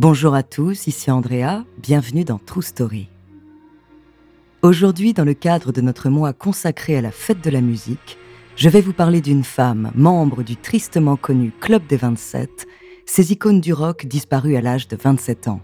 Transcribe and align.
Bonjour 0.00 0.34
à 0.34 0.42
tous, 0.42 0.86
ici 0.86 1.10
Andrea, 1.10 1.64
bienvenue 1.76 2.24
dans 2.24 2.38
True 2.38 2.62
Story. 2.62 3.08
Aujourd'hui, 4.62 5.12
dans 5.12 5.24
le 5.24 5.34
cadre 5.34 5.70
de 5.70 5.82
notre 5.82 6.08
mois 6.08 6.32
consacré 6.32 6.96
à 6.96 7.02
la 7.02 7.10
fête 7.10 7.44
de 7.44 7.50
la 7.50 7.60
musique, 7.60 8.16
je 8.56 8.70
vais 8.70 8.80
vous 8.80 8.94
parler 8.94 9.20
d'une 9.20 9.44
femme, 9.44 9.92
membre 9.94 10.42
du 10.42 10.56
tristement 10.56 11.16
connu 11.16 11.52
Club 11.60 11.86
des 11.86 11.98
27, 11.98 12.66
ces 13.04 13.32
icônes 13.32 13.60
du 13.60 13.74
rock 13.74 14.06
disparues 14.06 14.56
à 14.56 14.62
l'âge 14.62 14.88
de 14.88 14.96
27 14.96 15.48
ans. 15.48 15.60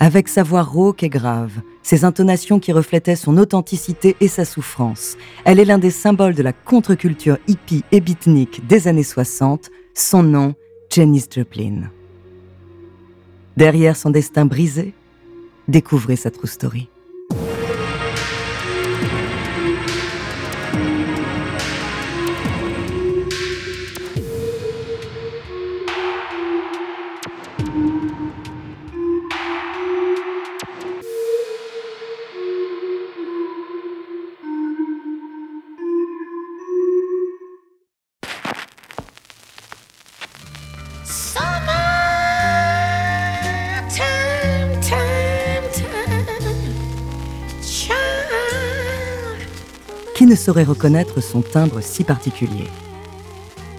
Avec 0.00 0.28
sa 0.28 0.42
voix 0.42 0.62
rauque 0.62 1.02
et 1.02 1.08
grave, 1.08 1.62
ses 1.82 2.04
intonations 2.04 2.60
qui 2.60 2.72
reflétaient 2.72 3.16
son 3.16 3.38
authenticité 3.38 4.16
et 4.20 4.28
sa 4.28 4.44
souffrance, 4.44 5.16
elle 5.46 5.60
est 5.60 5.64
l'un 5.64 5.78
des 5.78 5.90
symboles 5.90 6.34
de 6.34 6.42
la 6.42 6.52
contre-culture 6.52 7.38
hippie 7.48 7.84
et 7.90 8.02
beatnik 8.02 8.66
des 8.66 8.86
années 8.86 9.02
60, 9.02 9.70
son 9.94 10.22
nom, 10.22 10.54
Janis 10.90 11.24
Joplin. 11.34 11.90
Derrière 13.58 13.96
son 13.96 14.10
destin 14.10 14.46
brisé, 14.46 14.94
découvrez 15.66 16.14
sa 16.14 16.30
true 16.30 16.46
story. 16.46 16.88
Ne 50.28 50.36
saurait 50.36 50.64
reconnaître 50.64 51.22
son 51.22 51.40
timbre 51.40 51.80
si 51.80 52.04
particulier 52.04 52.68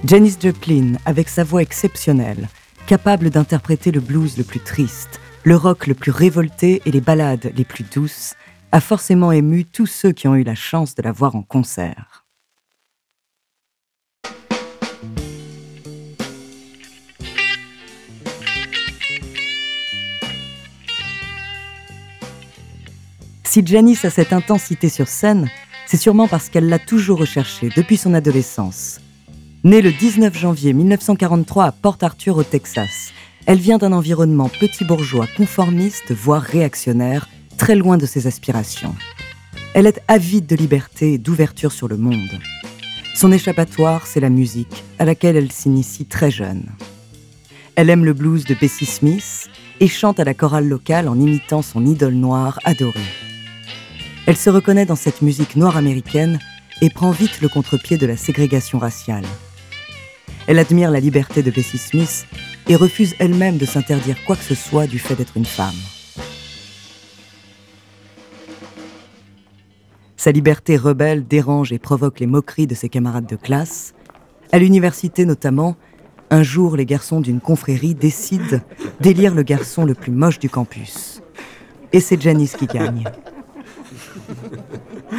Janis 0.03 0.35
Joplin, 0.41 0.93
avec 1.05 1.29
sa 1.29 1.43
voix 1.43 1.61
exceptionnelle, 1.61 2.47
capable 2.87 3.29
d'interpréter 3.29 3.91
le 3.91 3.99
blues 3.99 4.37
le 4.37 4.43
plus 4.43 4.61
triste, 4.61 5.19
le 5.43 5.55
rock 5.55 5.87
le 5.87 5.93
plus 5.93 6.11
révolté 6.11 6.81
et 6.85 6.91
les 6.91 7.01
ballades 7.01 7.51
les 7.55 7.65
plus 7.65 7.83
douces, 7.83 8.33
a 8.71 8.81
forcément 8.81 9.31
ému 9.31 9.65
tous 9.65 9.85
ceux 9.85 10.11
qui 10.11 10.27
ont 10.27 10.35
eu 10.35 10.43
la 10.43 10.55
chance 10.55 10.95
de 10.95 11.03
la 11.03 11.11
voir 11.11 11.35
en 11.35 11.43
concert. 11.43 12.25
Si 23.43 23.65
Janis 23.65 23.99
a 24.03 24.09
cette 24.09 24.31
intensité 24.31 24.89
sur 24.89 25.07
scène, 25.07 25.49
c'est 25.89 25.97
sûrement 25.97 26.27
parce 26.27 26.49
qu'elle 26.49 26.69
l'a 26.69 26.77
toujours 26.77 27.17
recherché 27.17 27.69
depuis 27.75 27.97
son 27.97 28.13
adolescence. 28.13 29.01
Née 29.63 29.81
le 29.81 29.91
19 29.91 30.37
janvier 30.37 30.71
1943 30.71 31.65
à 31.65 31.71
Port 31.71 31.97
Arthur 32.01 32.37
au 32.37 32.43
Texas, 32.43 33.11
elle 33.47 33.57
vient 33.57 33.79
d'un 33.79 33.91
environnement 33.91 34.49
petit 34.49 34.85
bourgeois 34.85 35.25
conformiste, 35.35 36.11
voire 36.11 36.43
réactionnaire, 36.43 37.27
très 37.57 37.73
loin 37.73 37.97
de 37.97 38.05
ses 38.05 38.27
aspirations. 38.27 38.93
Elle 39.73 39.87
est 39.87 39.99
avide 40.07 40.45
de 40.45 40.55
liberté 40.55 41.13
et 41.13 41.17
d'ouverture 41.17 41.71
sur 41.71 41.87
le 41.87 41.97
monde. 41.97 42.39
Son 43.15 43.31
échappatoire, 43.31 44.05
c'est 44.05 44.19
la 44.19 44.29
musique, 44.29 44.83
à 44.99 45.05
laquelle 45.05 45.37
elle 45.37 45.51
s'initie 45.51 46.05
très 46.05 46.29
jeune. 46.29 46.69
Elle 47.75 47.89
aime 47.89 48.05
le 48.05 48.13
blues 48.13 48.45
de 48.45 48.53
Bessie 48.53 48.85
Smith 48.85 49.49
et 49.79 49.87
chante 49.87 50.19
à 50.19 50.23
la 50.23 50.35
chorale 50.35 50.67
locale 50.67 51.07
en 51.07 51.19
imitant 51.19 51.63
son 51.63 51.83
idole 51.83 52.13
noire 52.13 52.59
adorée. 52.63 53.28
Elle 54.29 54.37
se 54.37 54.51
reconnaît 54.51 54.85
dans 54.85 54.95
cette 54.95 55.23
musique 55.23 55.55
noire 55.55 55.75
américaine 55.75 56.37
et 56.83 56.91
prend 56.91 57.09
vite 57.09 57.41
le 57.41 57.49
contre-pied 57.49 57.97
de 57.97 58.05
la 58.05 58.15
ségrégation 58.15 58.77
raciale. 58.77 59.25
Elle 60.45 60.59
admire 60.59 60.91
la 60.91 60.99
liberté 60.99 61.41
de 61.41 61.49
Bessie 61.49 61.79
Smith 61.79 62.27
et 62.67 62.75
refuse 62.75 63.15
elle-même 63.17 63.57
de 63.57 63.65
s'interdire 63.65 64.23
quoi 64.27 64.35
que 64.35 64.43
ce 64.43 64.53
soit 64.53 64.85
du 64.85 64.99
fait 64.99 65.15
d'être 65.15 65.35
une 65.35 65.45
femme. 65.47 65.73
Sa 70.15 70.31
liberté 70.31 70.77
rebelle 70.77 71.25
dérange 71.25 71.71
et 71.71 71.79
provoque 71.79 72.19
les 72.19 72.27
moqueries 72.27 72.67
de 72.67 72.75
ses 72.75 72.87
camarades 72.87 73.25
de 73.25 73.35
classe. 73.35 73.95
À 74.51 74.59
l'université 74.59 75.25
notamment, 75.25 75.75
un 76.29 76.43
jour, 76.43 76.75
les 76.75 76.85
garçons 76.85 77.19
d'une 77.19 77.41
confrérie 77.41 77.95
décident 77.95 78.59
d'élire 79.01 79.33
le 79.33 79.41
garçon 79.41 79.85
le 79.85 79.95
plus 79.95 80.11
moche 80.11 80.37
du 80.37 80.51
campus. 80.51 81.23
Et 81.93 81.99
c'est 81.99 82.21
Janice 82.21 82.55
qui 82.55 82.67
gagne. 82.67 83.05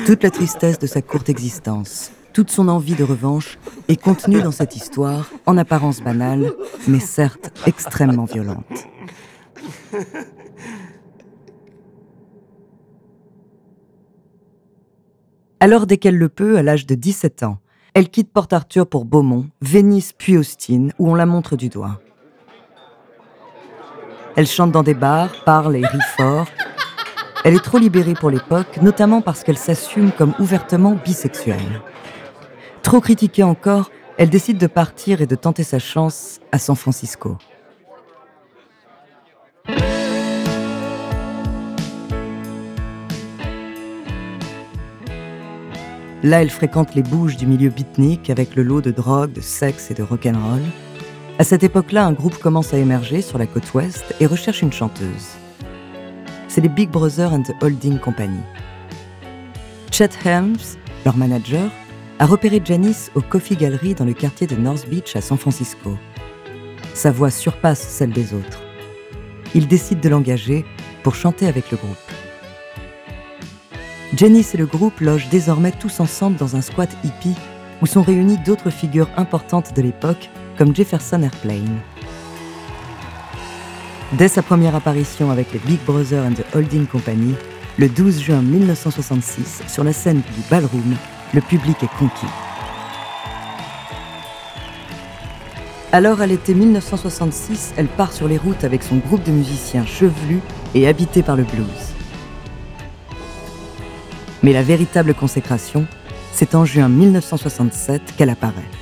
Toute 0.06 0.22
la 0.22 0.30
tristesse 0.30 0.78
de 0.78 0.86
sa 0.86 1.02
courte 1.02 1.28
existence, 1.28 2.12
toute 2.32 2.50
son 2.50 2.68
envie 2.68 2.94
de 2.94 3.04
revanche 3.04 3.58
est 3.88 4.00
contenue 4.00 4.42
dans 4.42 4.52
cette 4.52 4.76
histoire, 4.76 5.30
en 5.46 5.56
apparence 5.56 6.00
banale, 6.00 6.52
mais 6.86 7.00
certes 7.00 7.52
extrêmement 7.66 8.24
violente. 8.24 8.86
Alors, 15.58 15.86
dès 15.86 15.98
qu'elle 15.98 16.16
le 16.16 16.28
peut, 16.30 16.56
à 16.56 16.62
l'âge 16.62 16.86
de 16.86 16.94
17 16.94 17.42
ans, 17.42 17.58
elle 17.92 18.08
quitte 18.08 18.32
Port 18.32 18.48
Arthur 18.52 18.86
pour 18.86 19.04
Beaumont, 19.04 19.48
Venise 19.60 20.12
puis 20.16 20.38
Austin, 20.38 20.88
où 20.98 21.10
on 21.10 21.14
la 21.14 21.26
montre 21.26 21.56
du 21.56 21.68
doigt. 21.68 22.00
Elle 24.36 24.46
chante 24.46 24.72
dans 24.72 24.84
des 24.84 24.94
bars, 24.94 25.32
parle 25.44 25.76
et 25.76 25.84
rit 25.84 25.98
fort, 26.16 26.46
elle 27.44 27.54
est 27.54 27.64
trop 27.64 27.78
libérée 27.78 28.14
pour 28.14 28.30
l'époque, 28.30 28.78
notamment 28.82 29.22
parce 29.22 29.42
qu'elle 29.42 29.58
s'assume 29.58 30.12
comme 30.12 30.34
ouvertement 30.38 30.96
bisexuelle. 31.04 31.80
Trop 32.82 33.00
critiquée 33.00 33.42
encore, 33.42 33.90
elle 34.18 34.30
décide 34.30 34.58
de 34.58 34.66
partir 34.66 35.22
et 35.22 35.26
de 35.26 35.34
tenter 35.34 35.62
sa 35.62 35.78
chance 35.78 36.40
à 36.52 36.58
San 36.58 36.76
Francisco. 36.76 37.38
Là, 46.22 46.42
elle 46.42 46.50
fréquente 46.50 46.94
les 46.94 47.02
bouges 47.02 47.38
du 47.38 47.46
milieu 47.46 47.70
beatnik 47.70 48.28
avec 48.28 48.54
le 48.54 48.62
lot 48.62 48.82
de 48.82 48.90
drogue, 48.90 49.32
de 49.32 49.40
sexe 49.40 49.90
et 49.90 49.94
de 49.94 50.02
rock'n'roll. 50.02 50.60
À 51.38 51.44
cette 51.44 51.64
époque-là, 51.64 52.04
un 52.04 52.12
groupe 52.12 52.36
commence 52.36 52.74
à 52.74 52.76
émerger 52.76 53.22
sur 53.22 53.38
la 53.38 53.46
côte 53.46 53.72
ouest 53.72 54.14
et 54.20 54.26
recherche 54.26 54.60
une 54.60 54.72
chanteuse 54.72 55.40
c'est 56.50 56.60
les 56.60 56.68
Big 56.68 56.90
Brother 56.90 57.32
and 57.32 57.44
the 57.44 57.54
Holding 57.62 58.00
Company. 58.00 58.40
Chet 59.92 60.10
Helms, 60.24 60.58
leur 61.04 61.16
manager, 61.16 61.70
a 62.18 62.26
repéré 62.26 62.60
Janice 62.62 63.12
au 63.14 63.20
Coffee 63.20 63.54
Gallery 63.54 63.94
dans 63.94 64.04
le 64.04 64.14
quartier 64.14 64.48
de 64.48 64.56
North 64.56 64.88
Beach 64.88 65.14
à 65.14 65.20
San 65.20 65.38
Francisco. 65.38 65.96
Sa 66.92 67.12
voix 67.12 67.30
surpasse 67.30 67.80
celle 67.80 68.10
des 68.10 68.34
autres. 68.34 68.60
Il 69.54 69.68
décide 69.68 70.00
de 70.00 70.08
l'engager 70.08 70.64
pour 71.04 71.14
chanter 71.14 71.46
avec 71.46 71.70
le 71.70 71.76
groupe. 71.76 71.96
Janice 74.16 74.52
et 74.56 74.58
le 74.58 74.66
groupe 74.66 74.98
logent 74.98 75.28
désormais 75.28 75.72
tous 75.72 76.00
ensemble 76.00 76.36
dans 76.36 76.56
un 76.56 76.62
squat 76.62 76.90
hippie 77.04 77.36
où 77.80 77.86
sont 77.86 78.02
réunies 78.02 78.38
d'autres 78.44 78.70
figures 78.70 79.08
importantes 79.16 79.72
de 79.76 79.82
l'époque 79.82 80.28
comme 80.58 80.74
Jefferson 80.74 81.22
Airplane. 81.22 81.80
Dès 84.12 84.26
sa 84.26 84.42
première 84.42 84.74
apparition 84.74 85.30
avec 85.30 85.52
les 85.52 85.60
Big 85.60 85.78
Brother 85.86 86.24
and 86.24 86.32
the 86.32 86.44
Holding 86.56 86.86
Company, 86.86 87.36
le 87.78 87.88
12 87.88 88.20
juin 88.20 88.42
1966, 88.42 89.62
sur 89.68 89.84
la 89.84 89.92
scène 89.92 90.16
du 90.34 90.40
Ballroom, 90.50 90.96
le 91.32 91.40
public 91.40 91.76
est 91.84 91.96
conquis. 91.96 92.26
Alors 95.92 96.20
à 96.20 96.26
l'été 96.26 96.54
1966, 96.54 97.74
elle 97.76 97.86
part 97.86 98.12
sur 98.12 98.26
les 98.26 98.36
routes 98.36 98.64
avec 98.64 98.82
son 98.82 98.96
groupe 98.96 99.22
de 99.22 99.30
musiciens 99.30 99.86
chevelus 99.86 100.40
et 100.74 100.88
habités 100.88 101.22
par 101.22 101.36
le 101.36 101.44
blues. 101.44 101.94
Mais 104.42 104.52
la 104.52 104.64
véritable 104.64 105.14
consécration, 105.14 105.86
c'est 106.32 106.56
en 106.56 106.64
juin 106.64 106.88
1967 106.88 108.16
qu'elle 108.16 108.30
apparaît. 108.30 108.79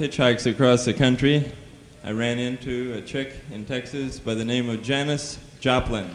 Hitchhikes 0.00 0.46
across 0.46 0.84
the 0.84 0.92
country, 0.92 1.44
I 2.04 2.12
ran 2.12 2.38
into 2.38 2.94
a 2.96 3.00
chick 3.00 3.32
in 3.52 3.64
Texas 3.64 4.18
by 4.18 4.34
the 4.34 4.44
name 4.44 4.68
of 4.68 4.82
Janice 4.82 5.38
Joplin. 5.60 6.06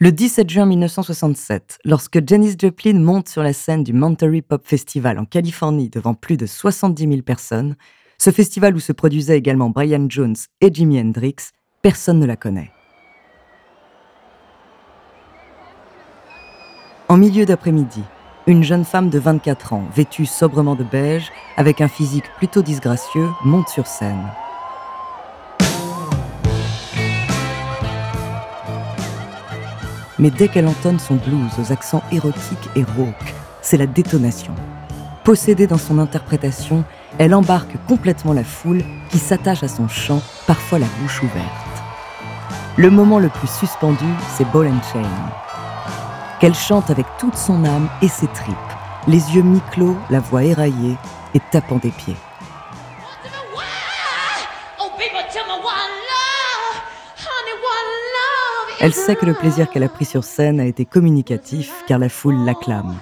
Le 0.00 0.10
17 0.12 0.50
juin 0.50 0.66
1967, 0.66 1.78
lorsque 1.84 2.18
Janis 2.26 2.56
Joplin 2.58 3.00
monte 3.00 3.28
sur 3.28 3.42
la 3.42 3.52
scène 3.52 3.84
du 3.84 3.92
Monterey 3.92 4.42
Pop 4.42 4.62
Festival 4.64 5.18
en 5.18 5.24
Californie 5.24 5.88
devant 5.88 6.14
plus 6.14 6.36
de 6.36 6.46
70 6.46 7.08
000 7.08 7.22
personnes, 7.22 7.76
ce 8.18 8.30
festival 8.30 8.74
où 8.74 8.80
se 8.80 8.92
produisaient 8.92 9.38
également 9.38 9.70
Brian 9.70 10.06
Jones 10.08 10.36
et 10.60 10.72
Jimi 10.72 11.00
Hendrix, 11.00 11.36
Personne 11.80 12.18
ne 12.18 12.24
la 12.26 12.36
connaît. 12.36 12.73
En 17.06 17.18
milieu 17.18 17.44
d'après-midi, 17.44 18.02
une 18.46 18.64
jeune 18.64 18.86
femme 18.86 19.10
de 19.10 19.18
24 19.18 19.74
ans, 19.74 19.84
vêtue 19.94 20.24
sobrement 20.24 20.74
de 20.74 20.84
beige, 20.84 21.30
avec 21.58 21.82
un 21.82 21.88
physique 21.88 22.24
plutôt 22.38 22.62
disgracieux, 22.62 23.28
monte 23.44 23.68
sur 23.68 23.86
scène. 23.86 24.32
Mais 30.18 30.30
dès 30.30 30.48
qu'elle 30.48 30.66
entonne 30.66 30.98
son 30.98 31.16
blues 31.16 31.52
aux 31.60 31.72
accents 31.72 32.02
érotiques 32.10 32.70
et 32.74 32.84
rauques, 32.84 33.34
c'est 33.60 33.76
la 33.76 33.86
détonation. 33.86 34.54
Possédée 35.24 35.66
dans 35.66 35.76
son 35.76 35.98
interprétation, 35.98 36.84
elle 37.18 37.34
embarque 37.34 37.76
complètement 37.86 38.32
la 38.32 38.44
foule 38.44 38.82
qui 39.10 39.18
s'attache 39.18 39.62
à 39.62 39.68
son 39.68 39.88
chant, 39.88 40.22
parfois 40.46 40.78
la 40.78 40.88
bouche 41.02 41.22
ouverte. 41.22 41.84
Le 42.78 42.88
moment 42.90 43.18
le 43.18 43.28
plus 43.28 43.50
suspendu, 43.50 44.06
c'est 44.36 44.50
Ball 44.50 44.68
and 44.68 44.82
Chain. 44.90 45.43
Qu'elle 46.40 46.54
chante 46.54 46.90
avec 46.90 47.06
toute 47.18 47.36
son 47.36 47.64
âme 47.64 47.88
et 48.02 48.08
ses 48.08 48.26
tripes, 48.26 48.56
les 49.06 49.34
yeux 49.34 49.42
mi-clos, 49.42 49.96
la 50.10 50.20
voix 50.20 50.44
éraillée 50.44 50.96
et 51.34 51.40
tapant 51.50 51.76
des 51.76 51.90
pieds. 51.90 52.16
Elle 58.80 58.92
sait 58.92 59.16
que 59.16 59.24
le 59.24 59.32
plaisir 59.32 59.70
qu'elle 59.70 59.84
a 59.84 59.88
pris 59.88 60.04
sur 60.04 60.24
scène 60.24 60.60
a 60.60 60.66
été 60.66 60.84
communicatif 60.84 61.72
car 61.86 61.98
la 61.98 62.10
foule 62.10 62.44
l'acclame. 62.44 62.96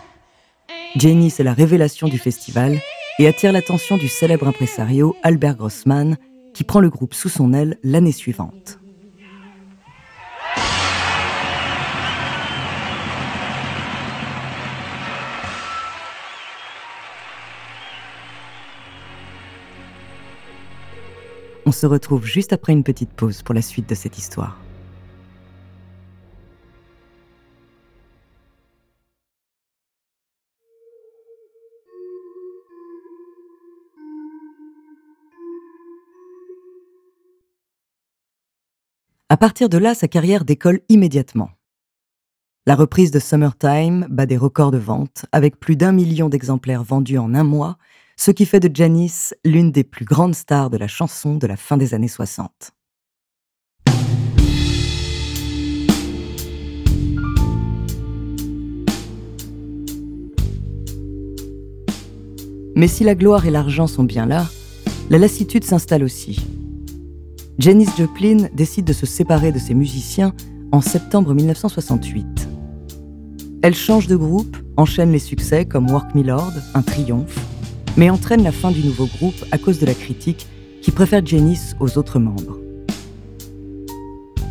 Janice 0.94 1.40
est 1.40 1.44
la 1.44 1.54
révélation 1.54 2.06
du 2.06 2.18
festival 2.18 2.78
et 3.18 3.26
attire 3.26 3.50
l'attention 3.50 3.96
du 3.96 4.06
célèbre 4.06 4.46
impresario 4.46 5.16
Albert 5.22 5.56
Grossman 5.56 6.16
qui 6.54 6.64
prend 6.64 6.80
le 6.80 6.90
groupe 6.90 7.14
sous 7.14 7.30
son 7.30 7.52
aile 7.52 7.78
l'année 7.82 8.12
suivante. 8.12 8.78
On 21.72 21.74
se 21.74 21.86
retrouve 21.86 22.26
juste 22.26 22.52
après 22.52 22.74
une 22.74 22.84
petite 22.84 23.14
pause 23.14 23.40
pour 23.40 23.54
la 23.54 23.62
suite 23.62 23.88
de 23.88 23.94
cette 23.94 24.18
histoire. 24.18 24.60
À 39.30 39.38
partir 39.38 39.70
de 39.70 39.78
là, 39.78 39.94
sa 39.94 40.08
carrière 40.08 40.44
décolle 40.44 40.80
immédiatement. 40.90 41.48
La 42.66 42.74
reprise 42.74 43.10
de 43.10 43.18
Summertime 43.18 44.06
bat 44.10 44.26
des 44.26 44.36
records 44.36 44.72
de 44.72 44.76
vente, 44.76 45.24
avec 45.32 45.58
plus 45.58 45.76
d'un 45.76 45.92
million 45.92 46.28
d'exemplaires 46.28 46.84
vendus 46.84 47.16
en 47.16 47.34
un 47.34 47.44
mois, 47.44 47.78
ce 48.16 48.30
qui 48.30 48.46
fait 48.46 48.60
de 48.60 48.74
Janice 48.74 49.34
l'une 49.44 49.72
des 49.72 49.84
plus 49.84 50.04
grandes 50.04 50.34
stars 50.34 50.70
de 50.70 50.76
la 50.76 50.88
chanson 50.88 51.36
de 51.36 51.46
la 51.46 51.56
fin 51.56 51.76
des 51.76 51.94
années 51.94 52.08
60. 52.08 52.72
Mais 62.74 62.88
si 62.88 63.04
la 63.04 63.14
gloire 63.14 63.46
et 63.46 63.50
l'argent 63.50 63.86
sont 63.86 64.04
bien 64.04 64.26
là, 64.26 64.46
la 65.10 65.18
lassitude 65.18 65.64
s'installe 65.64 66.02
aussi. 66.02 66.44
Janis 67.58 67.88
Joplin 67.98 68.48
décide 68.54 68.86
de 68.86 68.94
se 68.94 69.04
séparer 69.04 69.52
de 69.52 69.58
ses 69.58 69.74
musiciens 69.74 70.32
en 70.72 70.80
septembre 70.80 71.34
1968. 71.34 72.48
Elle 73.62 73.74
change 73.74 74.06
de 74.06 74.16
groupe, 74.16 74.56
enchaîne 74.76 75.12
les 75.12 75.18
succès 75.18 75.66
comme 75.66 75.90
Work 75.90 76.14
Me 76.14 76.22
Lord, 76.22 76.54
un 76.74 76.82
triomphe, 76.82 77.38
mais 77.96 78.10
entraîne 78.10 78.42
la 78.42 78.52
fin 78.52 78.70
du 78.70 78.82
nouveau 78.82 79.06
groupe 79.06 79.44
à 79.50 79.58
cause 79.58 79.78
de 79.78 79.86
la 79.86 79.94
critique 79.94 80.46
qui 80.80 80.90
préfère 80.90 81.24
Janis 81.24 81.74
aux 81.80 81.98
autres 81.98 82.18
membres. 82.18 82.58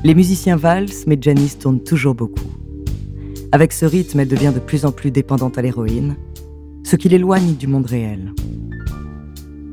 Les 0.03 0.15
musiciens 0.15 0.55
valsent, 0.55 1.05
mais 1.07 1.17
Janis 1.19 1.57
tourne 1.59 1.81
toujours 1.81 2.15
beaucoup. 2.15 2.49
Avec 3.51 3.73
ce 3.73 3.85
rythme, 3.85 4.19
elle 4.21 4.27
devient 4.27 4.51
de 4.53 4.59
plus 4.59 4.85
en 4.85 4.91
plus 4.91 5.11
dépendante 5.11 5.57
à 5.57 5.61
l'héroïne, 5.61 6.15
ce 6.83 6.95
qui 6.95 7.09
l'éloigne 7.09 7.55
du 7.55 7.67
monde 7.67 7.85
réel. 7.85 8.33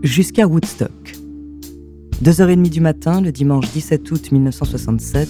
Jusqu'à 0.02 0.46
Woodstock. 0.46 1.16
2h30 2.22 2.68
du 2.68 2.80
matin, 2.80 3.20
le 3.20 3.32
dimanche 3.32 3.70
17 3.72 4.10
août 4.10 4.32
1967, 4.32 5.28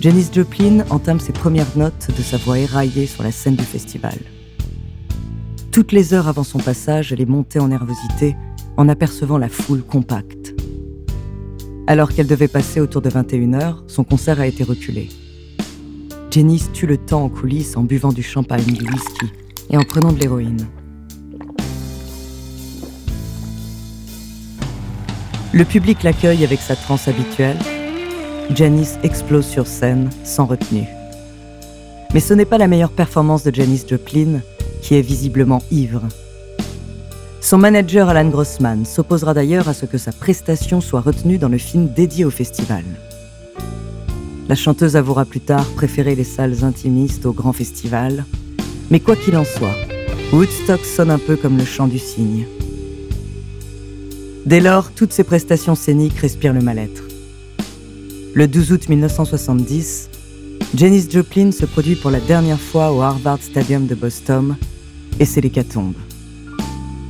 Janis 0.00 0.28
Joplin 0.32 0.84
entame 0.90 1.18
ses 1.18 1.32
premières 1.32 1.76
notes 1.76 2.08
de 2.16 2.22
sa 2.22 2.36
voix 2.36 2.58
éraillée 2.58 3.06
sur 3.06 3.22
la 3.22 3.32
scène 3.32 3.56
du 3.56 3.64
festival. 3.64 4.18
Toutes 5.74 5.90
les 5.90 6.14
heures 6.14 6.28
avant 6.28 6.44
son 6.44 6.60
passage, 6.60 7.12
elle 7.12 7.20
est 7.20 7.28
montée 7.28 7.58
en 7.58 7.66
nervosité 7.66 8.36
en 8.76 8.88
apercevant 8.88 9.38
la 9.38 9.48
foule 9.48 9.82
compacte. 9.82 10.54
Alors 11.88 12.12
qu'elle 12.12 12.28
devait 12.28 12.46
passer 12.46 12.78
autour 12.78 13.02
de 13.02 13.10
21h, 13.10 13.78
son 13.88 14.04
concert 14.04 14.38
a 14.38 14.46
été 14.46 14.62
reculé. 14.62 15.08
Janice 16.30 16.70
tue 16.72 16.86
le 16.86 16.96
temps 16.96 17.24
en 17.24 17.28
coulisses 17.28 17.76
en 17.76 17.82
buvant 17.82 18.12
du 18.12 18.22
champagne, 18.22 18.62
du 18.62 18.84
whisky 18.84 19.26
et 19.68 19.76
en 19.76 19.82
prenant 19.82 20.12
de 20.12 20.20
l'héroïne. 20.20 20.64
Le 25.52 25.64
public 25.64 26.04
l'accueille 26.04 26.44
avec 26.44 26.60
sa 26.60 26.76
transe 26.76 27.08
habituelle. 27.08 27.58
Janice 28.54 28.96
explose 29.02 29.46
sur 29.46 29.66
scène 29.66 30.08
sans 30.22 30.46
retenue. 30.46 30.86
Mais 32.12 32.20
ce 32.20 32.32
n'est 32.32 32.44
pas 32.44 32.58
la 32.58 32.68
meilleure 32.68 32.92
performance 32.92 33.42
de 33.42 33.52
Janice 33.52 33.88
Joplin, 33.88 34.40
qui 34.84 34.96
est 34.96 35.00
visiblement 35.00 35.62
ivre. 35.70 36.02
Son 37.40 37.56
manager 37.56 38.10
Alan 38.10 38.28
Grossman 38.28 38.84
s'opposera 38.84 39.32
d'ailleurs 39.32 39.66
à 39.66 39.72
ce 39.72 39.86
que 39.86 39.96
sa 39.96 40.12
prestation 40.12 40.82
soit 40.82 41.00
retenue 41.00 41.38
dans 41.38 41.48
le 41.48 41.56
film 41.56 41.88
dédié 41.88 42.26
au 42.26 42.30
festival. 42.30 42.84
La 44.46 44.54
chanteuse 44.54 44.94
avouera 44.94 45.24
plus 45.24 45.40
tard 45.40 45.64
préférer 45.74 46.14
les 46.14 46.24
salles 46.24 46.64
intimistes 46.64 47.24
au 47.24 47.32
grand 47.32 47.54
festival, 47.54 48.26
mais 48.90 49.00
quoi 49.00 49.16
qu'il 49.16 49.38
en 49.38 49.44
soit, 49.44 49.74
Woodstock 50.34 50.84
sonne 50.84 51.10
un 51.10 51.18
peu 51.18 51.36
comme 51.36 51.56
le 51.56 51.64
chant 51.64 51.86
du 51.86 51.98
cygne. 51.98 52.46
Dès 54.44 54.60
lors, 54.60 54.90
toutes 54.90 55.14
ses 55.14 55.24
prestations 55.24 55.74
scéniques 55.74 56.18
respirent 56.18 56.52
le 56.52 56.60
mal-être. 56.60 57.04
Le 58.34 58.46
12 58.46 58.72
août 58.72 58.88
1970, 58.90 60.10
Janis 60.74 61.08
Joplin 61.10 61.52
se 61.52 61.64
produit 61.64 61.94
pour 61.94 62.10
la 62.10 62.20
dernière 62.20 62.60
fois 62.60 62.92
au 62.92 63.00
Harvard 63.00 63.40
Stadium 63.40 63.86
de 63.86 63.94
Boston, 63.94 64.56
et 65.20 65.24
c'est 65.24 65.40
l'hécatombe. 65.40 65.94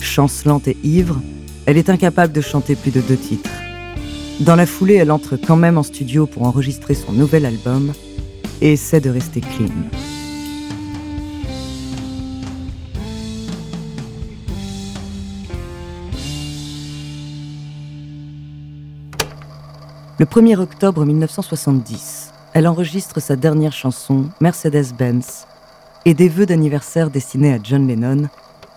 Chancelante 0.01 0.69
et 0.69 0.77
ivre, 0.83 1.21
elle 1.67 1.79
est 1.79 1.89
incapable 1.89 2.33
de 2.33 2.41
chanter 2.41 2.77
plus 2.77 2.91
de 2.91 3.01
deux 3.01 3.17
titres. 3.17 3.51
Dans 4.41 4.57
la 4.57 4.67
foulée, 4.67 4.95
elle 4.95 5.11
entre 5.11 5.37
quand 5.37 5.57
même 5.57 5.79
en 5.79 5.83
studio 5.83 6.27
pour 6.27 6.43
enregistrer 6.43 6.95
son 6.95 7.13
nouvel 7.13 7.47
album 7.47 7.93
et 8.61 8.73
essaie 8.73 9.01
de 9.01 9.11
rester 9.11 9.41
clean. 9.41 9.71
Le 20.19 20.27
1er 20.27 20.59
octobre 20.59 21.05
1970, 21.05 22.33
elle 22.55 22.69
enregistre 22.69 23.21
sa 23.21 23.35
dernière 23.37 23.73
chanson, 23.73 24.31
Mercedes-Benz, 24.41 25.47
et 26.05 26.15
des 26.15 26.29
vœux 26.29 26.47
d'anniversaire 26.47 27.11
destinés 27.11 27.53
à 27.53 27.59
John 27.63 27.87
Lennon, 27.87 28.29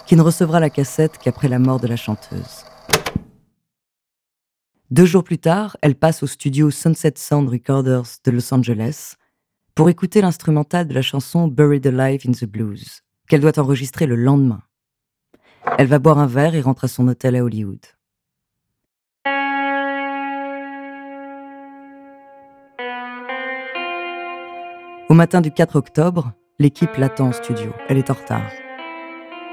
qui 0.06 0.16
ne 0.16 0.22
recevra 0.22 0.60
la 0.60 0.70
cassette 0.70 1.18
qu'après 1.18 1.50
la 1.50 1.60
mort 1.60 1.80
de 1.80 1.88
la 1.88 1.98
chanteuse. 1.98 2.64
Deux 4.90 5.06
jours 5.06 5.26
plus 5.26 5.38
tard, 5.38 5.76
elle 5.82 5.96
passe 5.96 6.24
au 6.24 6.28
studio 6.28 6.72
Sunset 6.72 7.14
Sound 7.18 7.50
Recorders 7.50 8.06
de 8.24 8.32
Los 8.32 8.54
Angeles 8.54 9.16
pour 9.76 9.90
écouter 9.90 10.22
l'instrumental 10.22 10.88
de 10.88 10.94
la 10.94 11.02
chanson 11.02 11.50
Buried 11.50 11.86
Alive 11.86 12.22
in 12.26 12.32
the 12.32 12.46
Blues, 12.46 13.04
qu'elle 13.28 13.42
doit 13.42 13.60
enregistrer 13.60 14.06
le 14.06 14.16
lendemain. 14.16 14.64
Elle 15.78 15.88
va 15.88 16.00
boire 16.00 16.20
un 16.20 16.28
verre 16.28 16.56
et 16.56 16.62
rentre 16.62 16.86
à 16.86 16.88
son 16.88 17.10
hôtel 17.10 17.36
à 17.36 17.44
Hollywood. 17.44 17.86
Au 25.10 25.14
matin 25.14 25.42
du 25.42 25.52
4 25.52 25.76
octobre, 25.76 26.34
l'équipe 26.60 26.98
l'attend 26.98 27.28
en 27.28 27.32
studio. 27.32 27.72
Elle 27.88 27.98
est 27.98 28.10
en 28.10 28.16
retard. 28.16 28.50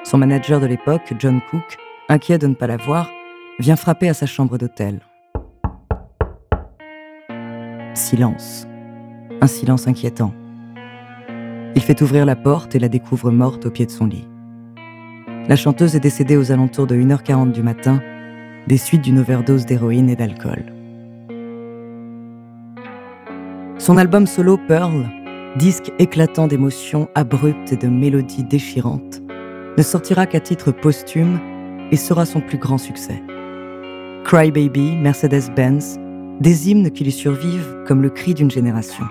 Son 0.05 0.17
manager 0.17 0.61
de 0.61 0.67
l'époque, 0.67 1.13
John 1.19 1.41
Cook, 1.51 1.77
inquiet 2.09 2.39
de 2.39 2.47
ne 2.47 2.55
pas 2.55 2.67
la 2.67 2.79
voir, 2.79 3.11
vient 3.59 3.77
frapper 3.77 4.09
à 4.09 4.15
sa 4.15 4.27
chambre 4.27 4.57
d'hôtel. 4.57 5.01
Silence. 7.95 8.67
Un 9.41 9.47
silence 9.47 9.87
inquiétant. 9.87 10.33
Il 11.75 11.83
fait 11.83 12.01
ouvrir 12.01 12.25
la 12.25 12.37
porte 12.37 12.75
et 12.75 12.79
la 12.79 12.89
découvre 12.89 13.31
morte 13.31 13.67
au 13.67 13.71
pied 13.71 13.85
de 13.85 13.91
son 13.91 14.07
lit. 14.07 14.27
La 15.47 15.57
chanteuse 15.57 15.95
est 15.95 16.01
décédée 16.01 16.39
aux 16.39 16.53
alentours 16.53 16.87
de 16.87 16.97
1h40 16.97 17.53
du 17.53 17.63
matin, 17.63 18.01
des 18.67 18.79
suites 18.79 19.03
d'une 19.03 19.19
overdose 19.19 19.67
d'héroïne 19.67 20.09
et 20.09 20.17
d'alcool. 20.17 20.73
Son 23.77 23.99
album 23.99 24.27
solo 24.27 24.57
Pearl, 24.57 25.07
disque 25.57 25.93
éclatant 25.99 26.47
d'émotions 26.47 27.09
abruptes 27.15 27.73
et 27.73 27.77
de 27.77 27.89
mélodies 27.89 28.45
déchirantes, 28.45 29.23
ne 29.77 29.83
sortira 29.83 30.27
qu'à 30.27 30.41
titre 30.41 30.73
posthume 30.73 31.39
et 31.91 31.97
sera 31.97 32.27
son 32.27 32.41
plus 32.41 32.59
grand 32.59 32.79
succès. 32.79 33.23
Cry 34.25 34.51
Baby, 34.51 34.97
Mercedes-Benz, 34.97 35.99
des 36.41 36.71
hymnes 36.71 36.91
qui 36.91 37.05
lui 37.05 37.13
survivent 37.13 37.77
comme 37.87 38.03
le 38.03 38.11
cri 38.11 38.35
d'une 38.35 38.51
génération. 38.51 39.05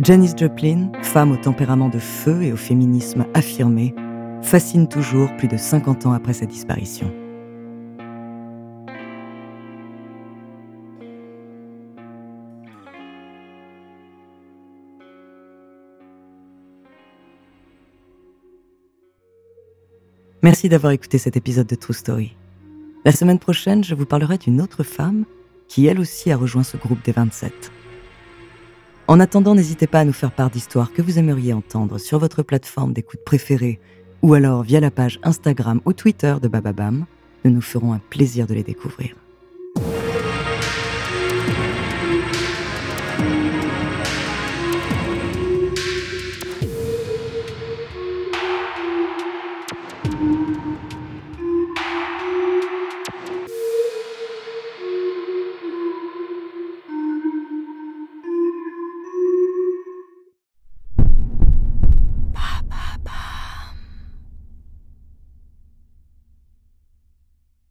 Janis 0.00 0.32
Joplin, 0.36 0.90
femme 1.02 1.30
au 1.30 1.36
tempérament 1.36 1.88
de 1.88 1.98
feu 1.98 2.42
et 2.42 2.52
au 2.52 2.56
féminisme 2.56 3.24
affirmé, 3.32 3.94
fascine 4.42 4.88
toujours 4.88 5.34
plus 5.36 5.48
de 5.48 5.56
50 5.56 6.06
ans 6.06 6.12
après 6.12 6.32
sa 6.32 6.46
disparition. 6.46 7.10
Merci 20.44 20.68
d'avoir 20.68 20.92
écouté 20.92 21.16
cet 21.16 21.38
épisode 21.38 21.66
de 21.66 21.74
True 21.74 21.94
Story. 21.94 22.36
La 23.06 23.12
semaine 23.12 23.38
prochaine, 23.38 23.82
je 23.82 23.94
vous 23.94 24.04
parlerai 24.04 24.36
d'une 24.36 24.60
autre 24.60 24.82
femme 24.82 25.24
qui 25.68 25.86
elle 25.86 25.98
aussi 25.98 26.30
a 26.30 26.36
rejoint 26.36 26.64
ce 26.64 26.76
groupe 26.76 27.02
des 27.02 27.12
27. 27.12 27.72
En 29.08 29.20
attendant, 29.20 29.54
n'hésitez 29.54 29.86
pas 29.86 30.00
à 30.00 30.04
nous 30.04 30.12
faire 30.12 30.32
part 30.32 30.50
d'histoires 30.50 30.92
que 30.92 31.00
vous 31.00 31.18
aimeriez 31.18 31.54
entendre 31.54 31.96
sur 31.96 32.18
votre 32.18 32.42
plateforme 32.42 32.92
d'écoute 32.92 33.24
préférée 33.24 33.80
ou 34.20 34.34
alors 34.34 34.64
via 34.64 34.80
la 34.80 34.90
page 34.90 35.18
Instagram 35.22 35.80
ou 35.86 35.94
Twitter 35.94 36.34
de 36.42 36.48
Bababam. 36.48 37.06
Nous 37.46 37.50
nous 37.50 37.62
ferons 37.62 37.94
un 37.94 38.00
plaisir 38.10 38.46
de 38.46 38.52
les 38.52 38.64
découvrir. 38.64 39.16